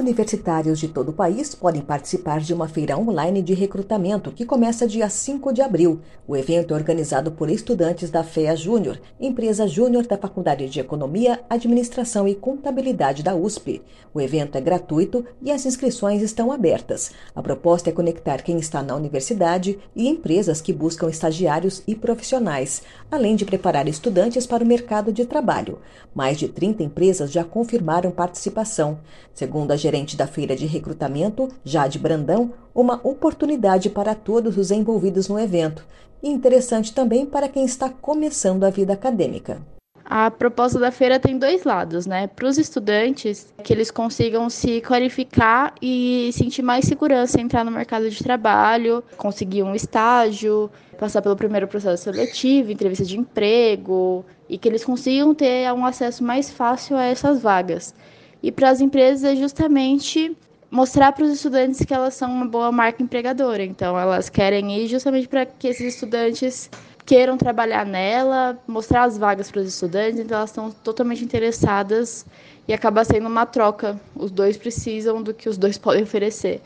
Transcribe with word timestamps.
Universitários 0.00 0.78
de 0.78 0.88
todo 0.88 1.10
o 1.10 1.12
país 1.12 1.54
podem 1.54 1.82
participar 1.82 2.40
de 2.40 2.54
uma 2.54 2.66
feira 2.66 2.96
online 2.96 3.42
de 3.42 3.52
recrutamento 3.52 4.32
que 4.32 4.46
começa 4.46 4.86
dia 4.86 5.10
5 5.10 5.52
de 5.52 5.60
abril. 5.60 6.00
O 6.26 6.34
evento 6.34 6.72
é 6.72 6.76
organizado 6.76 7.30
por 7.30 7.50
estudantes 7.50 8.08
da 8.08 8.24
FEA 8.24 8.56
Júnior, 8.56 8.98
empresa 9.20 9.68
júnior 9.68 10.06
da 10.06 10.16
Faculdade 10.16 10.70
de 10.70 10.80
Economia, 10.80 11.40
Administração 11.50 12.26
e 12.26 12.34
Contabilidade 12.34 13.22
da 13.22 13.34
USP. 13.34 13.82
O 14.14 14.22
evento 14.22 14.56
é 14.56 14.60
gratuito 14.62 15.22
e 15.42 15.52
as 15.52 15.66
inscrições 15.66 16.22
estão 16.22 16.50
abertas. 16.50 17.12
A 17.34 17.42
proposta 17.42 17.90
é 17.90 17.92
conectar 17.92 18.38
quem 18.38 18.58
está 18.58 18.82
na 18.82 18.96
universidade 18.96 19.78
e 19.94 20.08
empresas 20.08 20.62
que 20.62 20.72
buscam 20.72 21.10
estagiários 21.10 21.82
e 21.86 21.94
profissionais, 21.94 22.82
além 23.10 23.36
de 23.36 23.44
preparar 23.44 23.86
estudantes 23.86 24.46
para 24.46 24.64
o 24.64 24.66
mercado 24.66 25.12
de 25.12 25.26
trabalho. 25.26 25.78
Mais 26.14 26.38
de 26.38 26.48
30 26.48 26.82
empresas 26.82 27.30
já 27.30 27.44
confirmaram 27.44 28.10
participação. 28.10 28.98
Segundo 29.34 29.72
a 29.72 29.76
gerente 29.90 30.16
da 30.16 30.26
feira 30.26 30.54
de 30.54 30.66
recrutamento, 30.66 31.48
Jade 31.64 31.98
Brandão, 31.98 32.52
uma 32.72 33.00
oportunidade 33.02 33.90
para 33.90 34.14
todos 34.14 34.56
os 34.56 34.70
envolvidos 34.70 35.28
no 35.28 35.36
evento 35.36 35.84
e 36.22 36.28
interessante 36.28 36.94
também 36.94 37.26
para 37.26 37.48
quem 37.48 37.64
está 37.64 37.88
começando 37.88 38.62
a 38.62 38.70
vida 38.70 38.92
acadêmica. 38.92 39.60
A 40.04 40.30
proposta 40.30 40.78
da 40.78 40.92
feira 40.92 41.18
tem 41.18 41.38
dois 41.38 41.64
lados, 41.64 42.06
né? 42.06 42.28
Para 42.28 42.46
os 42.46 42.56
estudantes, 42.56 43.52
que 43.64 43.72
eles 43.72 43.90
consigam 43.90 44.48
se 44.48 44.80
qualificar 44.80 45.74
e 45.82 46.30
sentir 46.32 46.62
mais 46.62 46.84
segurança 46.84 47.40
entrar 47.40 47.64
no 47.64 47.70
mercado 47.70 48.08
de 48.08 48.22
trabalho, 48.22 49.02
conseguir 49.16 49.62
um 49.64 49.74
estágio, 49.74 50.70
passar 50.98 51.22
pelo 51.22 51.36
primeiro 51.36 51.66
processo 51.66 52.04
seletivo, 52.04 52.70
entrevista 52.70 53.04
de 53.04 53.18
emprego, 53.18 54.24
e 54.48 54.58
que 54.58 54.68
eles 54.68 54.84
consigam 54.84 55.34
ter 55.34 55.72
um 55.72 55.84
acesso 55.84 56.22
mais 56.22 56.50
fácil 56.50 56.96
a 56.96 57.04
essas 57.04 57.40
vagas. 57.40 57.94
E 58.42 58.50
para 58.50 58.70
as 58.70 58.80
empresas 58.80 59.24
é 59.24 59.36
justamente 59.36 60.36
mostrar 60.70 61.12
para 61.12 61.24
os 61.24 61.32
estudantes 61.32 61.84
que 61.84 61.92
elas 61.92 62.14
são 62.14 62.30
uma 62.32 62.46
boa 62.46 62.70
marca 62.70 63.02
empregadora. 63.02 63.64
Então, 63.64 63.98
elas 63.98 64.28
querem 64.28 64.78
ir 64.78 64.86
justamente 64.86 65.28
para 65.28 65.44
que 65.44 65.68
esses 65.68 65.94
estudantes 65.94 66.70
queiram 67.04 67.36
trabalhar 67.36 67.84
nela, 67.84 68.56
mostrar 68.68 69.02
as 69.02 69.18
vagas 69.18 69.50
para 69.50 69.60
os 69.60 69.68
estudantes, 69.68 70.20
então 70.20 70.38
elas 70.38 70.50
estão 70.50 70.70
totalmente 70.70 71.24
interessadas 71.24 72.24
e 72.68 72.72
acaba 72.72 73.04
sendo 73.04 73.26
uma 73.26 73.44
troca. 73.44 74.00
Os 74.14 74.30
dois 74.30 74.56
precisam 74.56 75.20
do 75.22 75.34
que 75.34 75.48
os 75.48 75.58
dois 75.58 75.76
podem 75.78 76.04
oferecer. 76.04 76.62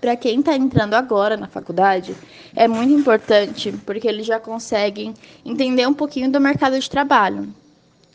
Para 0.00 0.16
quem 0.16 0.40
está 0.40 0.56
entrando 0.56 0.94
agora 0.94 1.36
na 1.36 1.48
faculdade, 1.48 2.16
é 2.54 2.66
muito 2.66 2.92
importante 2.92 3.72
porque 3.84 4.08
eles 4.08 4.24
já 4.24 4.40
conseguem 4.40 5.12
entender 5.44 5.86
um 5.86 5.94
pouquinho 5.94 6.30
do 6.30 6.40
mercado 6.40 6.78
de 6.78 6.88
trabalho. 6.88 7.52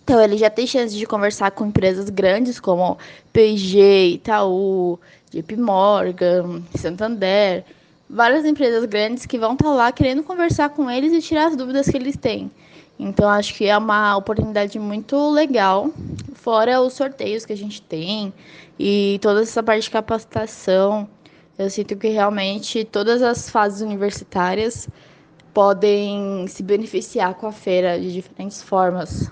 Então, 0.04 0.22
ele 0.22 0.38
já 0.38 0.50
tem 0.50 0.68
chance 0.68 0.96
de 0.96 1.06
conversar 1.06 1.52
com 1.52 1.66
empresas 1.66 2.10
grandes 2.10 2.60
como 2.60 2.98
P&G, 3.32 4.16
Itaú, 4.16 5.00
JP 5.32 5.56
Morgan, 5.56 6.62
Santander, 6.76 7.64
várias 8.10 8.46
empresas 8.46 8.84
grandes 8.86 9.26
que 9.26 9.40
vão 9.40 9.54
estar 9.54 9.66
tá 9.66 9.72
lá 9.72 9.92
querendo 9.92 10.22
conversar 10.22 10.70
com 10.70 10.92
eles 10.92 11.14
e 11.14 11.22
tirar 11.22 11.48
as 11.48 11.56
dúvidas 11.56 11.88
que 11.90 11.96
eles 11.96 12.18
têm. 12.18 12.52
Então, 13.00 13.30
acho 13.30 13.54
que 13.56 13.66
é 13.66 13.78
uma 13.78 14.16
oportunidade 14.16 14.78
muito 14.78 15.32
legal, 15.32 15.90
fora 16.36 16.82
os 16.82 16.94
sorteios 16.94 17.46
que 17.46 17.54
a 17.54 17.58
gente 17.58 17.82
tem 17.82 18.32
e 18.78 19.18
toda 19.22 19.42
essa 19.42 19.64
parte 19.64 19.84
de 19.84 19.90
capacitação. 19.90 21.08
Eu 21.58 21.70
sinto 21.70 21.96
que 21.96 22.10
realmente 22.10 22.84
todas 22.84 23.22
as 23.22 23.50
fases 23.50 23.82
universitárias 23.82 24.88
podem 25.54 26.46
se 26.48 26.62
beneficiar 26.62 27.36
com 27.36 27.48
a 27.48 27.52
feira 27.52 28.00
de 28.00 28.12
diferentes 28.12 28.62
formas. 28.62 29.32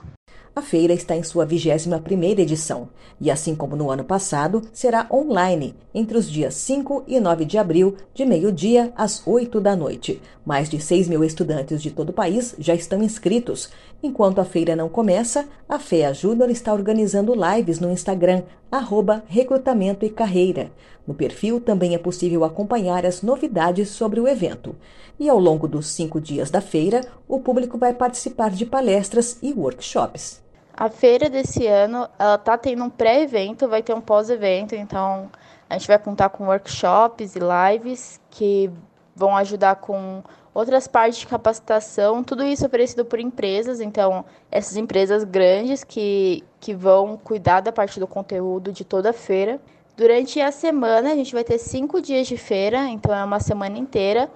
A 0.53 0.61
feira 0.61 0.93
está 0.93 1.15
em 1.15 1.23
sua 1.23 1.47
21ª 1.47 2.39
edição 2.39 2.89
e, 3.21 3.31
assim 3.31 3.55
como 3.55 3.73
no 3.73 3.89
ano 3.89 4.03
passado, 4.03 4.61
será 4.73 5.07
online 5.09 5.73
entre 5.95 6.17
os 6.17 6.29
dias 6.29 6.55
5 6.55 7.05
e 7.07 7.21
9 7.21 7.45
de 7.45 7.57
abril, 7.57 7.95
de 8.13 8.25
meio-dia 8.25 8.91
às 8.97 9.25
8 9.25 9.61
da 9.61 9.77
noite. 9.77 10.21
Mais 10.45 10.69
de 10.69 10.77
6 10.77 11.07
mil 11.07 11.23
estudantes 11.23 11.81
de 11.81 11.89
todo 11.89 12.09
o 12.09 12.13
país 12.13 12.53
já 12.59 12.75
estão 12.75 13.01
inscritos. 13.01 13.69
Enquanto 14.03 14.39
a 14.39 14.45
feira 14.45 14.75
não 14.75 14.89
começa, 14.89 15.47
a 15.69 15.79
FEA 15.79 16.13
Júnior 16.13 16.49
está 16.49 16.73
organizando 16.73 17.33
lives 17.33 17.79
no 17.79 17.89
Instagram, 17.89 18.43
arroba 18.69 19.23
Recrutamento 19.27 20.05
e 20.05 20.09
Carreira. 20.09 20.69
No 21.07 21.13
perfil 21.13 21.61
também 21.61 21.95
é 21.95 21.97
possível 21.97 22.43
acompanhar 22.43 23.05
as 23.05 23.21
novidades 23.21 23.89
sobre 23.89 24.19
o 24.19 24.27
evento. 24.27 24.75
E 25.17 25.29
ao 25.29 25.39
longo 25.39 25.65
dos 25.65 25.87
cinco 25.87 26.19
dias 26.19 26.51
da 26.51 26.59
feira, 26.59 27.05
o 27.25 27.39
público 27.39 27.77
vai 27.77 27.93
participar 27.93 28.51
de 28.51 28.65
palestras 28.65 29.37
e 29.41 29.53
workshops. 29.53 30.41
A 30.75 30.89
feira 30.89 31.29
desse 31.29 31.67
ano, 31.67 32.07
ela 32.17 32.37
tá 32.37 32.57
tendo 32.57 32.83
um 32.83 32.89
pré-evento, 32.89 33.67
vai 33.67 33.83
ter 33.83 33.93
um 33.93 34.01
pós-evento, 34.01 34.73
então 34.73 35.29
a 35.69 35.77
gente 35.77 35.87
vai 35.87 35.99
contar 35.99 36.29
com 36.29 36.47
workshops 36.47 37.35
e 37.35 37.39
lives 37.39 38.19
que 38.29 38.69
vão 39.15 39.35
ajudar 39.37 39.75
com 39.75 40.23
outras 40.53 40.87
partes 40.87 41.19
de 41.19 41.27
capacitação, 41.27 42.23
tudo 42.23 42.43
isso 42.43 42.65
oferecido 42.65 43.05
por 43.05 43.19
empresas, 43.19 43.79
então 43.79 44.25
essas 44.49 44.75
empresas 44.77 45.23
grandes 45.23 45.83
que, 45.83 46.43
que 46.59 46.73
vão 46.73 47.17
cuidar 47.17 47.61
da 47.61 47.71
parte 47.71 47.99
do 47.99 48.07
conteúdo 48.07 48.71
de 48.71 48.83
toda 48.83 49.11
a 49.11 49.13
feira. 49.13 49.61
Durante 49.95 50.41
a 50.41 50.51
semana, 50.51 51.11
a 51.11 51.15
gente 51.15 51.33
vai 51.33 51.43
ter 51.43 51.57
cinco 51.57 52.01
dias 52.01 52.27
de 52.27 52.37
feira, 52.37 52.87
então 52.87 53.13
é 53.13 53.23
uma 53.23 53.39
semana 53.39 53.77
inteira. 53.77 54.29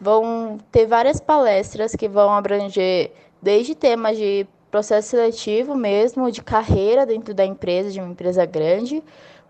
Vão 0.00 0.56
ter 0.72 0.86
várias 0.86 1.20
palestras 1.20 1.94
que 1.94 2.08
vão 2.08 2.32
abranger 2.32 3.12
desde 3.42 3.74
temas 3.74 4.16
de 4.16 4.46
processo 4.70 5.08
seletivo 5.08 5.74
mesmo, 5.74 6.30
de 6.30 6.42
carreira 6.42 7.04
dentro 7.04 7.34
da 7.34 7.44
empresa, 7.44 7.90
de 7.90 8.00
uma 8.00 8.10
empresa 8.10 8.44
grande, 8.46 9.02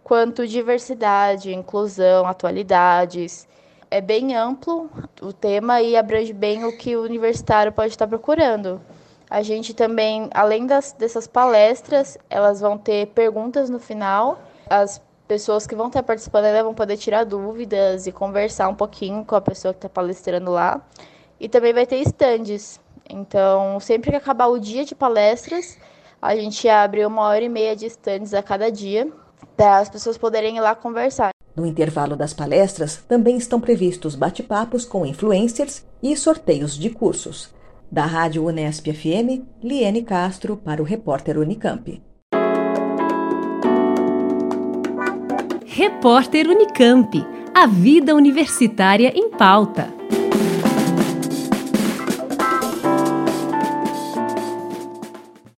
quanto 0.02 0.46
diversidade, 0.46 1.54
inclusão, 1.54 2.26
atualidades. 2.26 3.46
É 3.90 4.00
bem 4.00 4.34
amplo 4.34 4.88
o 5.20 5.32
tema 5.32 5.82
e 5.82 5.96
abrange 5.96 6.32
bem 6.32 6.64
o 6.64 6.76
que 6.76 6.96
o 6.96 7.02
universitário 7.02 7.72
pode 7.72 7.90
estar 7.90 8.06
procurando. 8.06 8.80
A 9.28 9.42
gente 9.42 9.74
também, 9.74 10.28
além 10.32 10.66
das, 10.66 10.92
dessas 10.92 11.26
palestras, 11.26 12.18
elas 12.28 12.60
vão 12.60 12.76
ter 12.76 13.06
perguntas 13.08 13.70
no 13.70 13.78
final. 13.78 14.40
As 14.68 15.00
pessoas 15.28 15.66
que 15.66 15.76
vão 15.76 15.86
estar 15.86 16.02
participando 16.02 16.46
ainda 16.46 16.64
vão 16.64 16.74
poder 16.74 16.96
tirar 16.96 17.24
dúvidas 17.24 18.08
e 18.08 18.12
conversar 18.12 18.68
um 18.68 18.74
pouquinho 18.74 19.24
com 19.24 19.36
a 19.36 19.40
pessoa 19.40 19.72
que 19.72 19.78
está 19.78 19.88
palestrando 19.88 20.50
lá. 20.50 20.80
E 21.38 21.48
também 21.48 21.72
vai 21.72 21.86
ter 21.86 21.96
estandes. 21.96 22.80
Então, 23.10 23.80
sempre 23.80 24.10
que 24.10 24.16
acabar 24.16 24.46
o 24.46 24.58
dia 24.58 24.84
de 24.84 24.94
palestras, 24.94 25.76
a 26.22 26.36
gente 26.36 26.68
abre 26.68 27.04
uma 27.04 27.22
hora 27.22 27.44
e 27.44 27.48
meia 27.48 27.74
de 27.74 27.86
estandes 27.86 28.32
a 28.34 28.42
cada 28.42 28.70
dia 28.70 29.10
para 29.56 29.78
as 29.78 29.88
pessoas 29.88 30.16
poderem 30.16 30.56
ir 30.56 30.60
lá 30.60 30.74
conversar. 30.74 31.30
No 31.56 31.66
intervalo 31.66 32.16
das 32.16 32.32
palestras, 32.32 32.96
também 33.08 33.36
estão 33.36 33.60
previstos 33.60 34.14
bate-papos 34.14 34.84
com 34.84 35.04
influencers 35.04 35.84
e 36.02 36.16
sorteios 36.16 36.78
de 36.78 36.90
cursos. 36.90 37.52
Da 37.90 38.06
Rádio 38.06 38.46
Unesp 38.46 38.86
FM, 38.86 39.44
Liene 39.62 40.02
Castro 40.02 40.56
para 40.56 40.80
o 40.80 40.84
repórter 40.84 41.36
Unicamp. 41.36 42.00
Repórter 45.66 46.46
Unicamp. 46.46 47.26
A 47.52 47.66
vida 47.66 48.14
universitária 48.14 49.12
em 49.14 49.30
pauta. 49.30 49.99